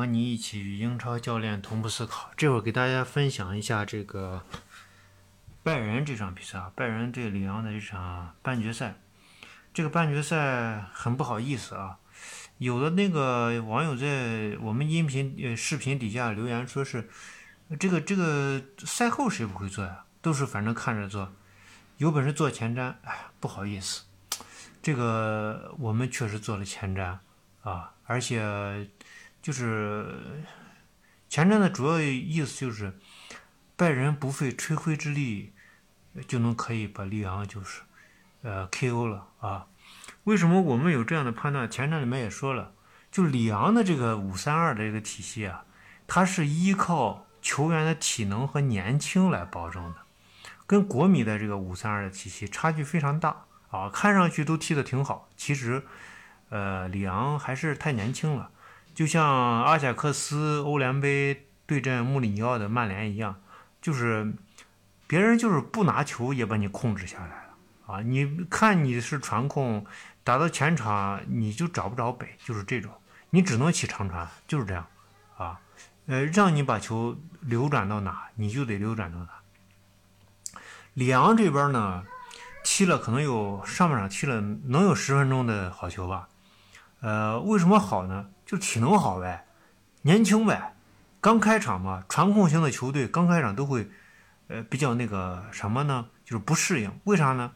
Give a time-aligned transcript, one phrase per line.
[0.00, 2.30] 和你一起与英超教练同步思考。
[2.34, 4.42] 这会儿给大家分享一下这个
[5.62, 8.94] 拜仁这场比赛啊，拜仁对里昂的这场半决赛。
[9.74, 11.98] 这个半决赛很不好意思啊，
[12.56, 17.10] 有的那个网友在我们音频呃视频底下留言说是
[17.78, 20.04] 这个这个赛后谁不会做呀？
[20.22, 21.30] 都是反正看着做，
[21.98, 22.94] 有本事做前瞻。
[23.02, 24.04] 哎，不好意思，
[24.80, 27.18] 这个我们确实做了前瞻。
[27.62, 28.88] 啊，而且
[29.42, 30.06] 就是
[31.28, 32.92] 前瞻的主要意思就是，
[33.76, 35.52] 拜仁不费吹灰之力
[36.28, 37.80] 就能可以把利昂就是
[38.42, 39.66] 呃 KO 了啊。
[40.24, 41.70] 为什么我们有这样的判断？
[41.70, 42.72] 前瞻里面也说了，
[43.10, 45.64] 就里昂的这个五三二的这个体系啊，
[46.06, 49.96] 它是依靠球员的体能和年轻来保证的，
[50.66, 53.88] 跟国米的这个五三二的体系差距非常大啊。
[53.88, 55.82] 看上去都踢得挺好，其实。
[56.52, 58.50] 呃，里昂还是太年轻了，
[58.94, 63.40] 就像阿贾克斯欧联杯对阵穆里尼奥的曼联一样，
[63.80, 64.34] 就是
[65.06, 68.00] 别人就是不拿球也把你控制下来了啊！
[68.02, 69.86] 你看你是传控
[70.22, 72.92] 打到前场，你就找不着北，就是这种，
[73.30, 74.86] 你只能起长传，就是这样
[75.36, 75.60] 啊。
[76.06, 79.28] 呃，让你把球流转到哪，你就得流转到哪。
[80.94, 82.04] 里昂这边呢，
[82.64, 86.28] 踢了可能有上半场踢了能有十分钟的好球吧。
[87.00, 88.30] 呃，为什么好呢？
[88.50, 89.46] 就体能好呗，
[90.02, 90.74] 年轻呗，
[91.20, 93.88] 刚开场嘛，传控型的球队刚开场都会，
[94.48, 96.06] 呃，比较那个什么呢？
[96.24, 97.52] 就是不适应，为啥呢？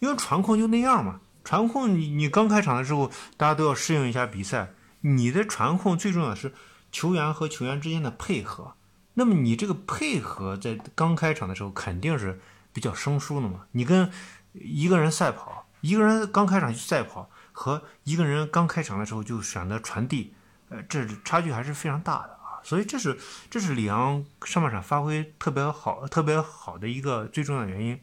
[0.00, 4.70] 因为传控就那样嘛，传控你你刚开场的时候，大家都要适应一下比赛。
[5.02, 6.52] 你的传控最重要的是
[6.90, 8.74] 球员和球员之间的配合，
[9.14, 12.40] 那么你这个配合在刚开场的时候肯定是
[12.72, 13.66] 比较生疏的嘛。
[13.70, 14.10] 你跟
[14.54, 17.30] 一个人赛跑，一个人刚开场就赛跑。
[17.52, 20.34] 和一个人刚开场的时候就选择传递，
[20.68, 22.58] 呃，这差距还是非常大的啊。
[22.64, 23.18] 所以这是
[23.50, 28.00] 这是里昂上半场发挥特别好、特别好的一个最重要的原因。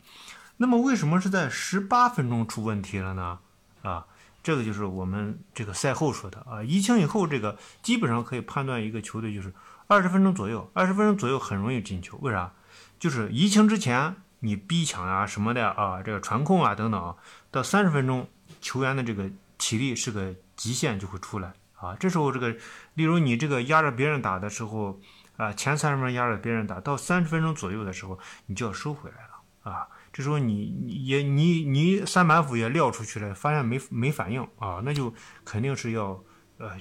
[0.57, 3.39] 那么为什么是在十八分钟出问题了呢？
[3.81, 4.05] 啊，
[4.43, 6.61] 这个就是我们这个赛后说的啊。
[6.61, 9.53] 疫情以后，这个基本上可以判断一个球队就是
[9.87, 12.17] 二十分钟左右，二十分钟左右很容易进球。
[12.21, 12.51] 为啥？
[12.99, 17.15] 就是疫情之前你逼抢啊什么的啊，这个传控啊等等，
[17.49, 18.27] 到三十分钟。
[18.61, 22.55] 球员的这个体力是个极限就会出来啊，这时候这个，
[22.95, 24.99] 例如你这个压着别人打的时候
[25.37, 29.87] 啊，前三十分钟压着别人打，到三十分钟左右的时候，你就要收回来了啊。
[30.11, 30.65] 这时候你
[31.05, 35.13] 也你你三板斧也撂出去了，发现没没反应啊，那就
[35.45, 36.23] 肯定是要
[36.57, 36.77] 呃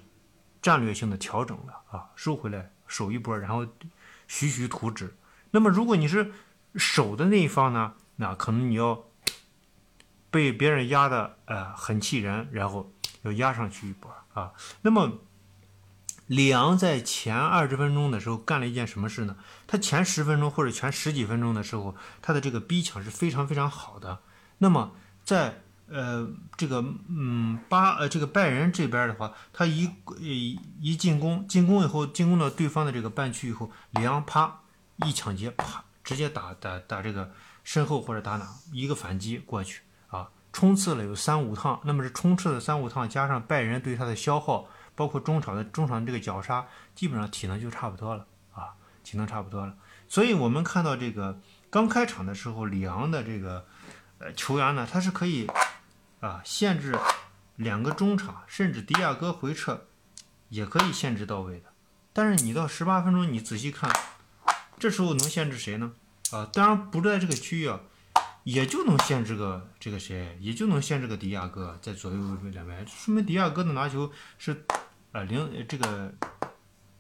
[0.61, 3.67] 战略性的调整了啊，收回来守一波，然后
[4.27, 5.15] 徐徐图之。
[5.50, 6.33] 那么如果你是
[6.75, 9.05] 守的那一方呢，那可能你要。
[10.31, 14.53] 被别人压的呃很气人，然后又压上去一波啊。
[14.83, 15.19] 那么
[16.27, 19.37] 里昂在前二十分钟的时候干了一件什么事呢？
[19.67, 24.21] 他前十分钟或者前十几分钟的时候，他的这个逼抢是非常非常好的。
[24.59, 24.93] 那么
[25.25, 26.28] 在呃
[26.59, 29.91] 这个嗯巴呃这个拜仁这边的话，他一
[30.81, 34.61] 一进攻进攻以后进攻到对方的这个半区以后，里昂啪
[35.06, 37.33] 一抢劫啪直接打打打这个
[37.65, 39.81] 身后或者打哪一个反击过去。
[40.59, 48.75] 冲刺了有三五趟，那么是冲刺的三五趟，加上拜仁对他的消耗，包括中场的中场这个绞杀，基本上体能就差不多了啊，
[49.05, 49.77] 体能差不多了。
[50.09, 51.39] 所以我们看到这个
[51.71, 53.67] 刚开场的时候，里昂的这个
[54.19, 55.49] 呃球员呢，他是可以
[56.19, 56.99] 啊限制
[57.55, 59.87] 两个中场，甚至迪亚哥回撤
[60.49, 61.67] 也可以限制到位的。
[62.13, 63.89] 但是你到十八分钟，你仔细看，
[64.77, 65.93] 这时候能限制谁呢？
[66.33, 67.79] 啊，当然不在这个区域啊。
[68.49, 74.65] 也就能限制个这个谁，也就能限制个迪亚哥在左右两边，说明迪亚哥的拿球是，
[75.12, 76.11] 呃，零这个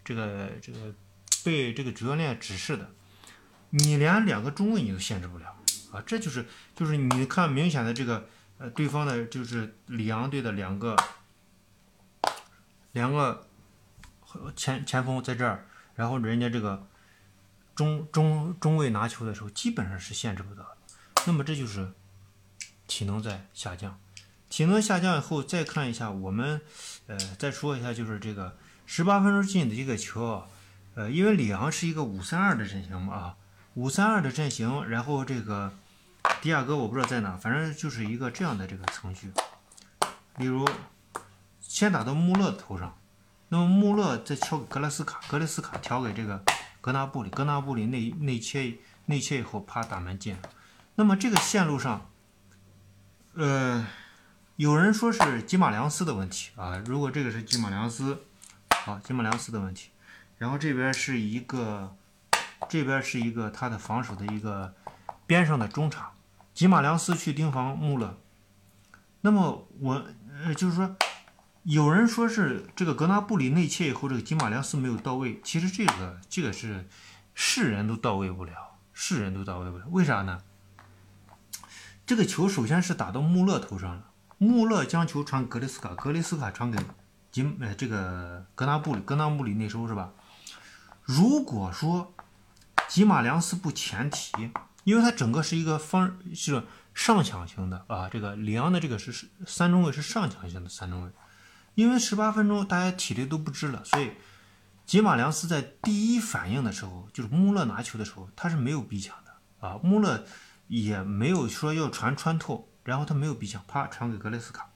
[0.04, 0.94] 这个这个
[1.42, 2.90] 被这个主教练指示的。
[3.70, 5.56] 你连两个中卫你都限制不了
[5.90, 6.02] 啊！
[6.06, 8.28] 这就是就是你看明显的这个
[8.58, 10.94] 呃对方的就是里昂队的两个
[12.92, 13.48] 两个
[14.54, 16.86] 前前锋在这儿，然后人家这个
[17.74, 20.77] 中中中卫拿球的时候基本上是限制不到的。
[21.28, 21.92] 那么这就是
[22.86, 24.00] 体能在下降，
[24.48, 26.62] 体能下降以后，再看一下我们，
[27.06, 30.42] 呃，再说一下就是这个十八分钟进的一个球，
[30.94, 33.36] 呃，因为里昂是一个五三二的阵型嘛啊，
[33.74, 35.70] 五三二的阵型，然后这个
[36.40, 39.30] 迪亚哥我不知道在哪，反正就是一个这样的这个程序，
[40.38, 40.66] 例如
[41.60, 42.96] 先打到穆勒头上，
[43.50, 46.42] 那么穆勒再敲给格雷斯卡，格雷斯卡调给这个
[46.80, 50.34] 格纳布里，格纳布里内内切内切以后啪打门进。
[50.98, 52.10] 那么这个线路上，
[53.34, 53.86] 呃，
[54.56, 56.76] 有人说是吉马良斯的问题啊。
[56.86, 58.24] 如果这个是吉马良斯，
[58.70, 59.90] 好，吉马良斯的问题。
[60.38, 61.96] 然后这边是一个，
[62.68, 64.74] 这边是一个他的防守的一个
[65.24, 66.14] 边上的中场，
[66.52, 68.18] 吉马良斯去盯防穆勒。
[69.20, 70.04] 那么我
[70.42, 70.96] 呃就是说，
[71.62, 75.40] 有人说是这个格纳布里内切以后，这个吉马良斯没有到位。
[75.44, 76.88] 其实这个这个是
[77.36, 79.84] 是人都到位不了，是人都到位不了。
[79.90, 80.40] 为啥呢？
[82.08, 84.02] 这个球首先是打到穆勒头上了，
[84.38, 86.78] 穆勒将球传格雷斯卡，格雷斯卡传给
[87.30, 90.10] 吉呃这个格纳布里，格纳布里内收是吧？
[91.02, 92.14] 如果说
[92.88, 94.50] 吉马良斯不前提，
[94.84, 96.64] 因为他整个是一个方是
[96.94, 101.10] 上抢型的啊，这个里昂的这个是是三中卫是上抢型的三中卫，
[101.74, 104.12] 因为十八分钟大家体力都不支了，所以
[104.86, 110.24] 吉马良斯在第一反应的时候，就是穆勒拿球的时候，他是没有逼抢的啊，穆勒
[110.68, 114.70] 也没有说要传穿透，然后他没有逼抢，啪传给格雷斯卡。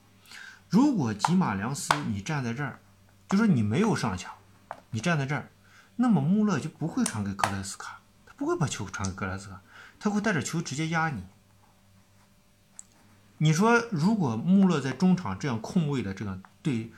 [0.69, 2.79] 如果吉马良斯你站在这儿，
[3.29, 4.33] 就说你没有上抢，
[4.89, 5.49] 你站在这儿。
[5.95, 9.61] 那么穆勒就不会传给格雷斯卡，他不会把球传给格雷斯卡，
[9.99, 11.23] 他会带着球直接压你。
[13.37, 16.91] 你说，如果穆勒在中场这样空位的这个对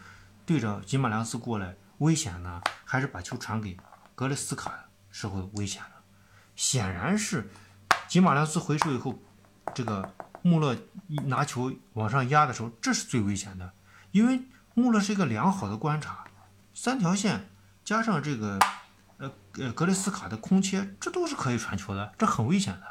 [0.45, 3.77] 对着吉马良斯过来危险呢，还是把球传给
[4.15, 5.89] 格雷斯卡是会危险的？
[6.55, 7.49] 显然是
[8.07, 9.19] 吉马良斯回收以后，
[9.73, 10.77] 这个穆勒
[11.25, 13.73] 拿球往上压的时候，这是最危险的，
[14.11, 14.41] 因为
[14.73, 16.25] 穆勒是一个良好的观察，
[16.73, 17.49] 三条线
[17.83, 18.59] 加上这个。
[19.17, 22.85] 呃呃，格雷斯卡的空切，这都是可以传球的，这很危险的。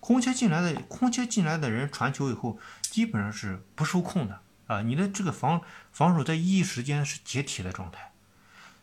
[0.00, 4.82] 空切进来的空切进来的人传球以后，基本上是不受控的啊！
[4.82, 8.12] 你的这个防防守在一时间是解体的状态。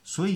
[0.03, 0.33] 所以，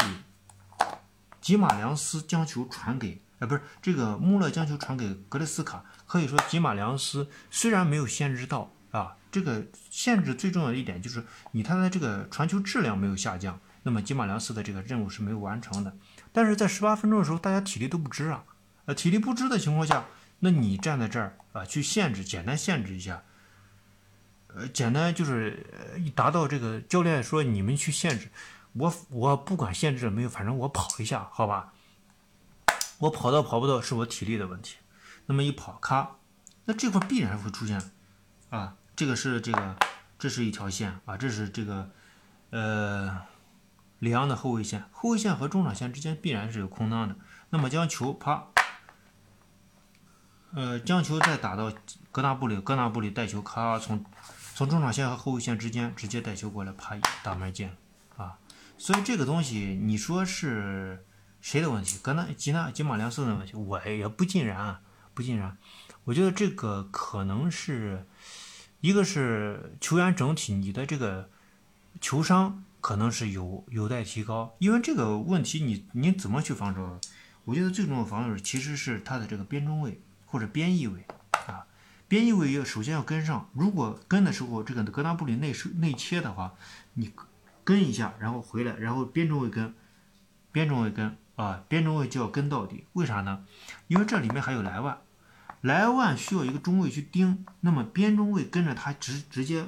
[1.41, 15.93] 吉马良斯将球传给，呃，不是这个穆勒将球传给格雷斯卡，可以说吉马良斯虽然没有限制到啊，这个限制最重要的一点就是你他的这个传球质量没有下降，那么吉马良斯的这个任务是没有完成的。
[16.31, 18.45] 但是在十八分钟的时候，大家体力都不支啊，
[18.85, 20.05] 呃，体力不支的情况下，
[20.39, 23.23] 那你站在这儿啊，去限制，简单限制一下，
[24.47, 25.65] 呃，简单就是
[25.99, 28.29] 一达到这个教练说你们去限制，
[28.71, 31.73] 我我不管限制了没有，反正我跑一下，好吧，
[32.99, 34.77] 我跑到跑不到是我体力的问题，
[35.25, 36.17] 那么一跑咔，
[36.65, 37.91] 那这块必然会出现
[38.49, 39.75] 啊，这个是这个，
[40.17, 41.91] 这是一条线啊，这是这个，
[42.51, 43.21] 呃。
[43.99, 47.15] 里昂的后卫线，后卫线和中场线之间必然是有空档的。
[47.51, 48.47] 那么将球啪，
[50.51, 51.71] 呃，将球再打到
[52.11, 54.03] 格纳布里，格纳布里带球咔从
[54.55, 57.71] 从中场线和后卫线之间直接带球过来，啪打门进
[58.17, 58.37] 啊！
[58.77, 61.05] 所以这个东西你说是
[61.43, 61.99] 谁的问题？
[62.01, 63.53] 格纳吉纳吉马良斯的问题？
[63.55, 64.81] 我也不尽然啊，
[65.13, 65.55] 不尽然。
[66.05, 68.07] 我觉得这个可能是
[68.81, 71.29] 一个是球员整体你的这个
[72.01, 72.63] 球商。
[72.83, 76.99] 可能是有有待提高，因为这个问题你你怎么去防守？
[77.45, 81.05] 我觉得最重要的防守其实是他的这个边中卫或者边翼卫
[81.47, 81.65] 啊，
[82.09, 86.55] 边翼卫要首先要跟上，如果跟的时候这个格纳布里内内切的话，
[86.95, 87.13] 你
[87.63, 89.73] 跟一下然后回来，然后边中卫跟
[90.51, 93.45] 边中卫跟啊边中卫就要跟到底，为啥呢？
[93.87, 94.97] 因为这里面还有莱万，
[95.61, 99.65] 莱万需要一个中卫去盯，那么边中卫跟着他直直接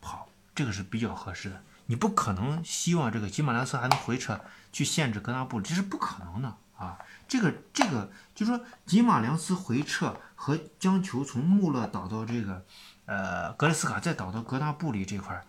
[0.00, 1.62] 跑，这个是比较合适的。
[1.86, 4.40] 你不可能希望这个吉马良斯还能回撤
[4.72, 6.98] 去限制格纳布里，这是不可能的啊！
[7.28, 12.64] 这个这个就说，吉马良斯回撤和将球从穆勒导到这个
[13.04, 15.44] 呃格雷斯卡，再导到格纳布里这块儿，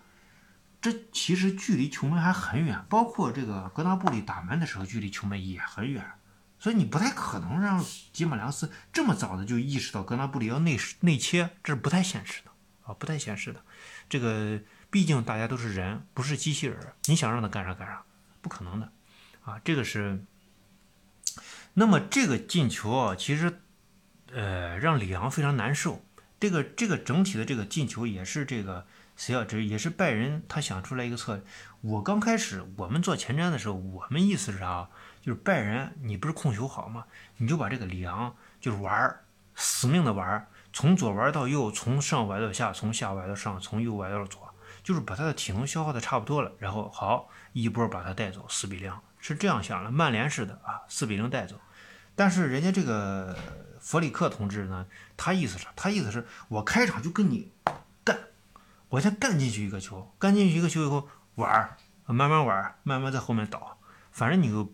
[0.86, 6.06] 这其实距离球门还很远，包括这个格纳布里打门的时候，距离球门也很远，
[6.60, 12.52] 所以你不太可能让吉马良斯这么早的就意识到格纳布里要内内切，这是不太现实的
[12.84, 13.62] 啊，不太现实的，
[14.08, 14.62] 这个。
[14.92, 18.06] 毕竟大家都是人，不是机器人你想让他干啥干啥，
[18.42, 18.94] 不可能的，
[19.44, 20.24] 啊，这个是。
[21.74, 23.60] 那么这个进球啊，其实，
[24.32, 26.06] 呃，让里昂非常难受。
[26.40, 31.44] 这个这个整体的这个进球也是这个谁要这也是拜仁他想出来一个策略。
[31.82, 34.90] 我刚开始我们做前瞻的时候，我们意思是啥？
[35.22, 37.06] 就是拜仁你不是控球好吗？
[37.38, 39.24] 你就把这个里昂就是玩儿，
[39.56, 44.54] 死命的玩儿，从左玩到右，从上玩到下，从下玩到上，从右玩到左。
[44.84, 51.60] 就是把他的体能消耗的差不多了，然后好一波把他带走，四比零是这样想的，曼联式的啊，四比零带走。
[52.16, 53.36] 但是人家这个
[53.80, 54.86] 弗里克同志呢，
[55.18, 57.52] 他意思是，他意思是我开场就跟你，
[58.90, 63.78] 我先干进去一个球，干进去一个球以后玩儿，慢慢玩儿，慢慢在后面倒，
[64.12, 64.74] 反正你就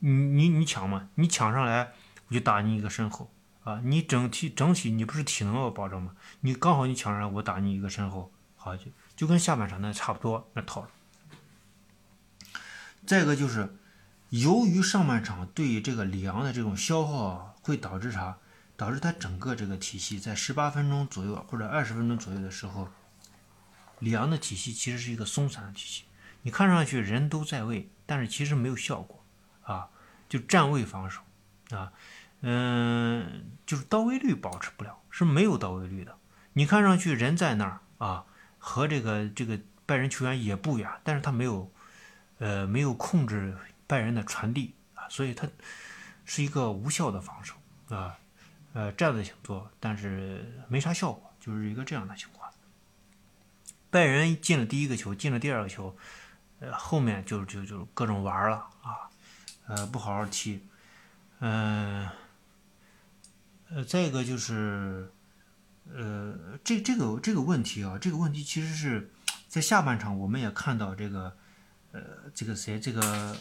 [0.00, 1.92] 你你你抢嘛，你抢上来
[2.28, 3.32] 我就打你一个身后
[3.64, 6.14] 啊，你整体整体你不是体能要保证吗？
[6.40, 8.86] 你刚好你抢上来我打你一个身后，好就。
[9.16, 10.88] 就跟下半场那差不多那套路，
[13.04, 13.76] 再一个就是，
[14.30, 18.38] 由于上半场对这个里昂的这种消耗，会导致啥？
[18.78, 22.88] 导致他整个这个体系在十八分钟左右或者二十分钟左右的时候，
[24.00, 26.04] 里昂的体系其实是一个松散的体系。
[26.42, 29.24] 你看上去人都在位，但是其实没有效果
[29.62, 29.88] 啊，
[30.28, 31.20] 就站位防守
[31.70, 31.92] 啊，
[32.40, 36.16] 嗯，就是到位率保持不了，是没有到位率的。
[36.54, 38.24] 你看上去人在那儿啊，
[38.58, 41.70] 和这个这个拜仁球员也不远，但是他没有，
[42.38, 43.54] 呃，没有控制
[43.86, 45.46] 拜仁的传递啊，所以他
[46.24, 47.54] 是一个无效的防守
[47.94, 48.16] 啊，
[48.72, 52.39] 呃，站的挺多，但是没啥效果，就是一个这样的情况。
[53.90, 55.96] 拜仁进了第一个球，进了第二个球，
[56.60, 59.10] 呃，后面就就就各种玩了啊，
[59.66, 60.60] 呃，不好好踢，
[61.40, 62.08] 嗯，
[63.70, 65.12] 呃，再一个就是。
[65.92, 69.10] 呃，这这个这个问题啊，这个问题其实是
[69.48, 71.36] 在下半场我们也看到这个，
[71.90, 72.00] 呃，
[72.32, 73.36] 这个谁，这个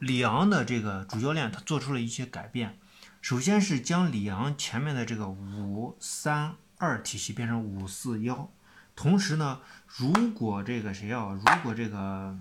[0.00, 2.76] 里昂的这个主教练他做出了一些改变。
[3.22, 8.50] 首先是将里昂前面的这个五三二体系变成五四幺，
[8.96, 12.38] 同时呢，如果这个谁啊，如果这个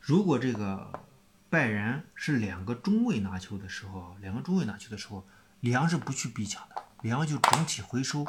[0.00, 1.00] 如果这个
[1.48, 5.24] 拜仁是两个中卫拿球的时候，两个中卫拿球的时候。
[5.60, 8.24] 里昂是不去逼抢的，里昂就整体回收，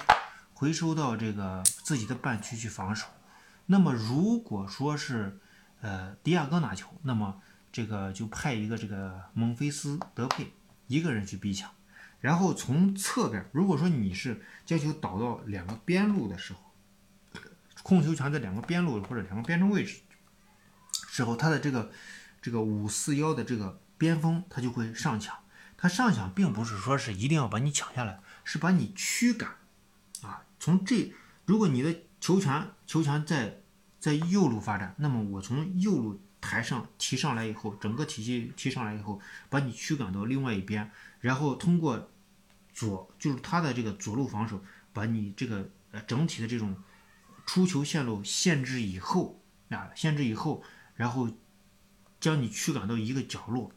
[0.53, 3.05] 回收到这个自己的半区去防守。
[3.65, 5.37] 那么如果说是
[5.81, 7.41] 呃迪亚哥拿球，那么
[7.71, 10.53] 这个就派一个这个蒙菲斯德佩
[10.87, 11.69] 一个人去逼抢，
[12.19, 16.59] 然后从侧边，如果说你是将球导到两个边路的时候，
[17.83, 20.01] 控球权在两个边路或者两个边中位置
[20.91, 21.91] 时候，他的这个
[22.41, 25.35] 这个五四幺的这个边锋他就会上抢。
[25.79, 29.51] 他上抢并不是说是一定要把你抢下来，是把你驱赶，
[30.23, 31.13] 啊，从这，
[31.45, 33.61] 如果你的球权球权在
[33.99, 42.09] 在右路发展，那么我从右路抬上提上来以后，整个体系提上来以后，把你驱赶到另外一边，然后通过
[42.73, 46.75] 左就是他的这个左路防守，把你这个呃整体的这种
[47.45, 50.63] 出球线路限制以后啊，限制以后，
[50.95, 51.29] 然后
[52.19, 53.71] 将你驱赶到一个角落，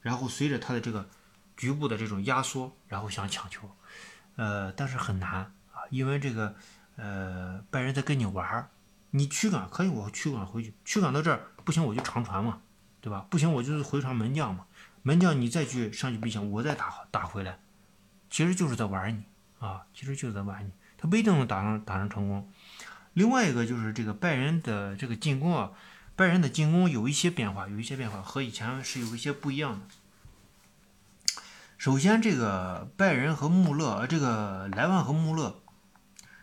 [0.00, 1.08] 然后随着他的这个。
[1.56, 3.66] 局部的这种压缩，然后想抢球，
[4.34, 5.36] 呃，但是很难
[5.72, 6.54] 啊，因为这个，
[6.96, 8.68] 呃，拜仁在跟你玩儿，
[9.12, 12.60] 你驱赶可以，我驱赶回去，驱赶到这儿不行，我就长传嘛，
[13.00, 13.26] 对吧？
[13.30, 14.66] 不行，我就是回传门将嘛，
[15.06, 17.60] 门将你再去上去逼抢，我再打打回来，
[18.28, 19.22] 其实就是在玩你
[19.64, 22.50] 啊，其实就是在玩你，他不一定能打上打上成功。
[23.12, 25.70] 另外一个就是这个拜仁的这个进攻啊，
[26.16, 29.86] 拜仁的进攻有一些变化，有一些变化和以前是有一些不一样的。
[31.78, 35.62] 首先，这个拜仁和穆勒，呃，这个莱万和穆勒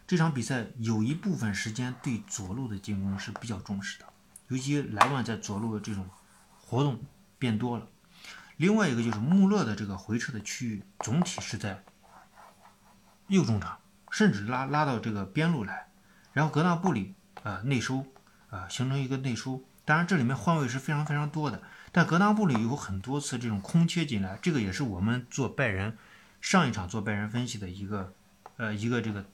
[0.07, 4.05] 这场比赛有一部分时间对左路的进攻是比较重视的，
[4.47, 6.09] 尤其莱万在左路的这种
[6.61, 7.01] 活动
[7.37, 7.87] 变多了。
[8.63, 11.83] 另外一个就是穆勒的这个回撤的区域总体是在
[13.27, 13.77] 右中场，
[14.09, 15.87] 甚至拉拉到这个边路来，
[16.31, 18.05] 然后格纳布里啊内收
[18.49, 19.61] 啊形成一个内收。
[19.83, 21.61] 当然，这里面换位是非常非常多的。
[21.91, 25.97] 但格纳布里有很多次这种空切进来，这个也是我们做拜仁
[26.39, 28.13] 上一场做拜仁分析的一个
[28.55, 29.25] 呃一个这个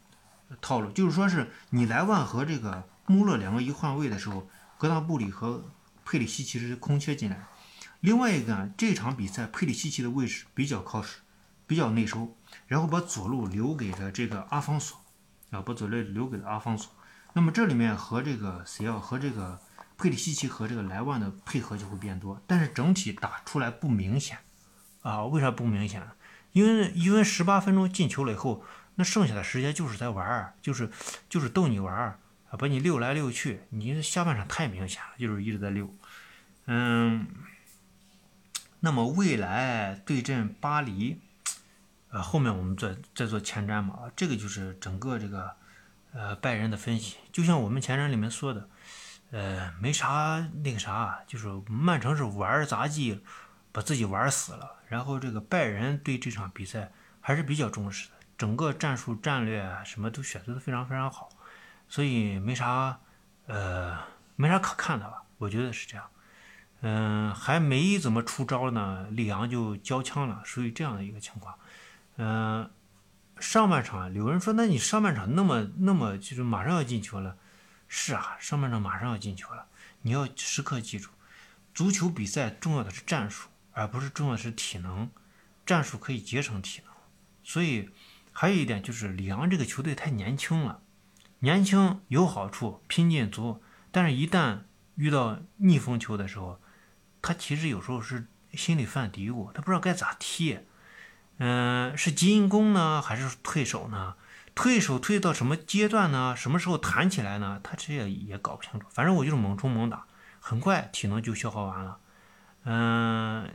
[0.60, 5.64] 套路，就是说是你莱万和这个穆勒两个一换位的时候，格纳布里和
[6.04, 7.46] 佩里西奇是空切进来。
[8.00, 11.20] 另外一个这场比赛佩里西奇的位置比较靠实，
[11.68, 12.36] 比较内收，
[12.68, 15.00] 然后把左路留给了这个阿方索
[15.52, 16.92] 啊，把左路留给了阿方索。
[17.34, 19.60] 那么这里面和这个谁要和这个。
[20.02, 24.38] 佩里西奇和这个莱万的配合就会变多，但是整体打出来不明显
[25.02, 25.26] 啊？
[25.26, 26.02] 为啥不明显？
[26.54, 28.64] 因为因为十八分钟进球了以后，
[28.96, 30.90] 那剩下的时间就是在玩儿，就是
[31.28, 32.18] 就是逗你玩儿
[32.50, 33.64] 啊，把你溜来溜去。
[33.72, 35.94] 你下半场太明显了，就是一直在溜。
[36.68, 37.28] 嗯，
[38.80, 41.20] 那么未来对阵巴黎，
[42.10, 44.00] 呃，后面我们再再做前瞻嘛。
[44.16, 45.56] 这个就是整个这个
[46.14, 48.70] 呃拜仁的分析，就像我们前瞻里面说的。
[49.32, 53.24] 呃，没啥那个啥，就是曼城是玩杂技，
[53.72, 54.78] 把自己玩死了。
[54.88, 61.30] 然后这个拜仁对这场比赛还是比较重视的，整个战术战略什么都选择的非常非常好，
[61.88, 63.00] 所以没啥
[63.46, 64.00] 呃
[64.36, 65.22] 没啥可看的吧？
[65.38, 66.10] 我觉得是这样。
[66.82, 71.56] 嗯，还没怎么出招呢，里昂就交枪了，属于这样的一个情况。
[72.18, 72.70] 嗯，
[73.40, 77.38] 上半场有人说，那你上半场那么那么就是马上要进球了。
[77.88, 79.66] 是啊，上半场马上要进球了，
[80.04, 81.10] 你要时刻记住，
[81.74, 85.10] 足球比赛重要的是战术，而不是重要的是体能。
[85.66, 86.94] 战术可以节省体能，
[87.44, 87.90] 所以
[88.32, 90.82] 还有一点就是里昂这个球队太年轻了，
[91.40, 94.62] 年轻有好处，拼劲足，但是一旦
[94.96, 96.60] 遇到逆风球的时候，
[97.22, 100.60] 他其实有时候是心里犯嘀咕，他不知道该咋踢。
[101.38, 104.16] 嗯，是进攻呢，还是退守呢？
[104.56, 106.36] 退守退到什么阶段呢？
[106.36, 107.62] 什么时候弹起来呢？
[107.64, 108.86] 他这也也搞不清楚。
[108.90, 110.06] 反正我就是猛冲猛打，
[110.42, 111.98] 很快体能就消耗完了。
[112.66, 113.50] 嗯，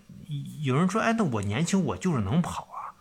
[0.63, 2.97] 有人说，哎，那我年轻，我就是能跑啊。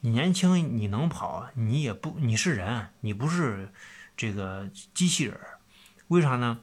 [0.00, 3.72] 你年轻，你能跑，你也不，你是人，你不是
[4.14, 5.40] 这个机器人。
[6.08, 6.60] 为啥呢？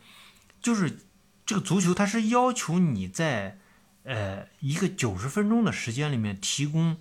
[0.61, 0.99] 就是
[1.45, 3.59] 这个足球，它是要求你在
[4.03, 6.97] 呃一个九十分钟的时间里面提供。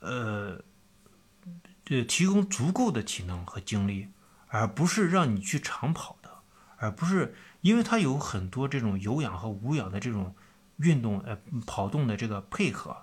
[0.00, 0.62] 呃，
[1.82, 4.06] 对，提供足够的体能和精力，
[4.46, 6.30] 而不是让你去长跑的，
[6.76, 10.36] 而不是因为它有很多这种有氧和无氧的这种
[10.76, 12.98] 运动，呃，跑动的这个配合。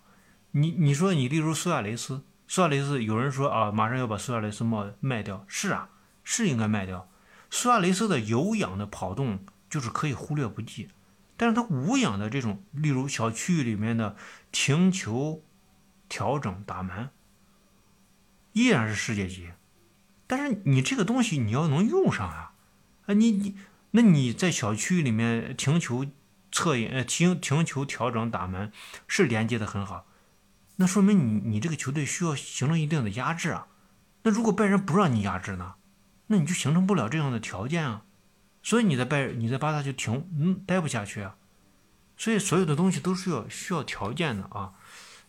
[0.52, 5.90] 你你说你例如苏亚雷斯，苏亚雷斯有人说啊，马上要把苏亚雷斯卖卖掉，是啊，
[6.24, 7.10] 是应该卖掉。
[7.50, 9.40] 苏亚雷斯的有氧的跑动
[9.70, 10.90] 就是可以忽略不计，
[11.38, 14.16] 但是它无氧的这种，例如小区域里面的
[14.52, 15.44] 停球。
[16.08, 17.10] 调整打门
[18.54, 19.50] 依然是世界级，
[20.28, 22.54] 但是你这个东西你要能用上啊，
[23.08, 23.58] 啊你你
[23.90, 26.06] 那你在小区域里面停球
[26.52, 28.72] 策应呃停停球调整打门
[29.08, 30.06] 是连接的很好，
[30.76, 33.66] 那说明你你这个球队需要形成一定的压制啊，
[34.22, 35.74] 那如果拜仁不让你压制呢，
[36.28, 38.06] 那你就形成不了这样的条件啊，
[38.66, 41.36] 所以你在拜你在巴萨就停嗯待不下去啊，
[42.18, 44.74] 所以所有的东西都是要需要条件的啊。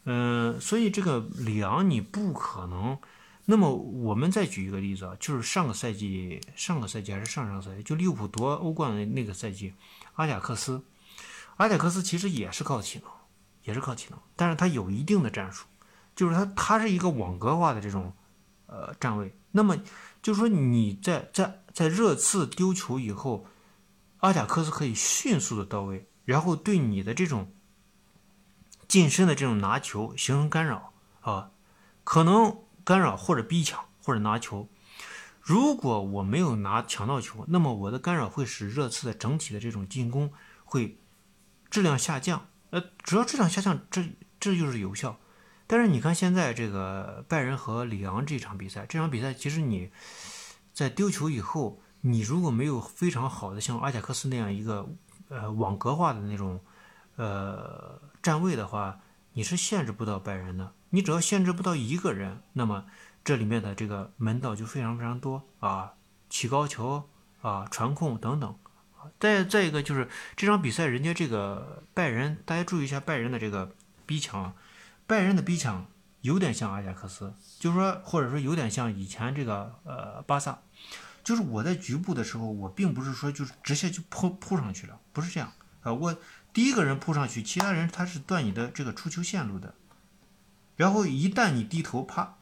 [0.04, 2.96] 嗯，所以这个里昂你不可能。
[3.44, 9.74] 那么我们再举一个例子啊，就是上个赛季、上个赛季还是上上赛季，就利物浦夺欧冠的那个赛季，
[10.14, 10.82] 阿贾克斯，
[11.56, 13.10] 阿贾克斯其实也是靠体能，
[13.64, 15.66] 也是靠体能，但是他有一定的战术，
[16.16, 18.12] 就是他他是一个网格化的这种
[18.66, 19.36] 呃站位。
[19.52, 19.76] 那么
[20.22, 23.44] 就是说你在在在热刺丢球以后，
[24.20, 27.52] 阿贾克斯可以迅速的到位，然后对你的这种。
[28.88, 31.50] 近身的这种拿球形成干扰啊，
[32.02, 34.70] 可能干扰或者逼抢或者拿球。
[35.42, 40.32] 如果我没有拿抢到球，那么我的干扰会使热刺的整体的这种进攻
[40.64, 40.98] 会
[41.68, 42.48] 质量下降。
[42.70, 44.02] 呃，只要质量下降，这
[44.40, 45.18] 这就是有效。
[45.66, 49.90] 但是你看现在这个拜仁和里昂这场比赛，这场比赛其实你
[50.76, 54.86] 在丢球以后，你如果没有非常好的像阿贾克斯那样一个
[55.28, 56.60] 呃网格化的那种
[57.16, 58.00] 呃。
[58.22, 58.98] 站位的话，
[59.34, 60.72] 你是限制不到拜仁的。
[60.90, 62.86] 你只要限制不到一个人，那么
[63.24, 65.92] 这里面的这个门道就非常非常多啊，
[66.28, 67.08] 起高球
[67.40, 68.52] 啊，传控等等。
[69.20, 73.70] 再再一个就是这场比赛，人家这个拜仁，大家注意一下拜仁的这个
[74.04, 74.52] 逼抢，
[75.06, 75.86] 拜仁的逼抢
[76.20, 80.58] 有点像阿贾克斯，就是说或者说有点像以前这个呃巴萨，
[81.24, 85.52] 就是我在局部的时候，我并不是说就是直接就扑扑上去了，不是这样
[85.82, 86.16] 啊，我。
[86.52, 89.74] 第一个人扑上去，其他人他是断你的这个出球线路的。
[90.74, 92.38] 然后一旦你低头，啪，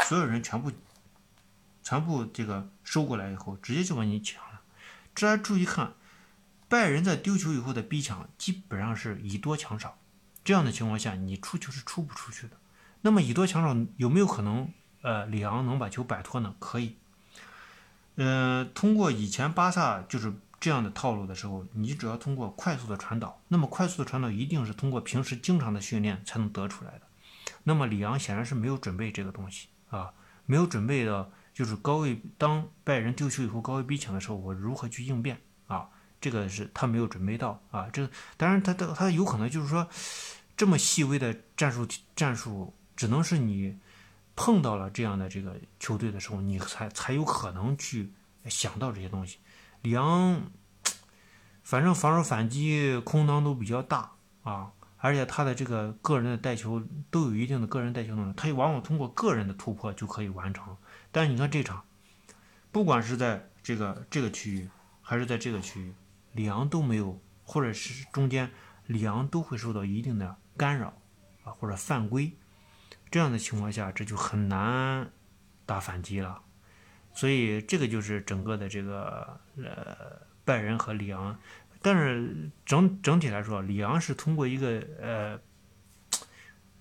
[0.00, 0.72] 所有人全部
[1.80, 4.62] 全部这个收过来以后，直接就把你抢了。
[5.14, 5.92] 大家注意看，
[6.68, 9.96] 拜仁在丢球以后的逼抢基本上是以多抢少，
[10.42, 12.56] 这样的情况下，你出球是出不出去的。
[13.02, 16.54] 那么以多强少有没有可能，呃，里昂能把球摆脱呢？
[16.58, 16.96] 可以。
[18.16, 20.32] 呃，通过以前巴萨就是。
[20.62, 27.00] 这样的套路的时候，你只要通过快速的传导，那么快速的传导一定是通过平时经常的训练才能得出来的。
[27.64, 30.12] 那么里昂显然是没有准备这个东西啊，
[30.46, 35.88] 没有准备的，就是高位当拜仁丢球以后高位逼抢的时候，我如何去应变啊？
[36.20, 37.88] 这个是他没有准备到啊。
[37.92, 39.88] 这当然他他他有可能就是说，
[40.56, 41.84] 这么细微的战术
[42.14, 43.76] 战术，只能是你
[44.36, 48.12] 碰到了这样的这个球队的时候，你才才有可能去
[48.44, 49.38] 想到这些东西。
[49.80, 50.40] 里昂，
[51.64, 54.12] 反正防守反击空当都比较大
[54.44, 60.76] 啊，而且他的这个个人的带球都有一定的个人带球能力，他往往通过个人的突破就可以完成。
[61.10, 61.82] 但是你看这场，
[62.70, 64.68] 不管是在这个这个区域
[65.00, 65.92] 还是在这个区域，
[66.34, 68.48] 里昂都没有，或者是中间
[68.86, 70.94] 里昂都会受到一定的干扰
[71.42, 72.32] 啊，或者犯规，
[73.12, 75.08] 这样的情况下，这就很难
[75.64, 76.42] 打反击了。
[77.14, 81.38] 所以这个就是整个的这个呃拜仁和里昂，
[81.82, 85.38] 但是整整体来说，里昂是通过一个呃，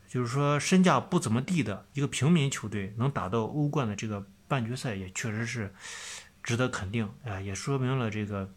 [0.07, 5.73] 就是说身价不怎么地的一个平民球队，能打到欧冠的这个半决赛，也确实是
[6.41, 8.53] 值得肯定啊，也说明了这个。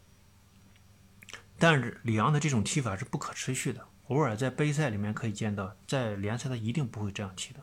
[1.58, 7.60] 但是里昂的这种踢法是不可持续的，偶尔在杯赛里面可以见到，在联赛他一定不会这样踢的，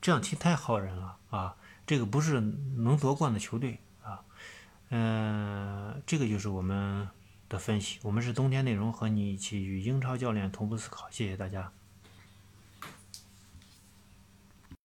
[0.00, 1.56] 这样踢太耗人了啊。
[1.86, 4.20] 这个不是能夺冠的球队啊，
[4.90, 7.08] 嗯，这个就是我们
[7.48, 7.98] 的分析。
[8.02, 11.08] 我们是冬天内容和你一起与英超教练同步思考。
[11.10, 11.72] 谢谢大家。